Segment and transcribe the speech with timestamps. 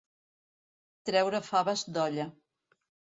[1.09, 2.25] Treure faves d'olla.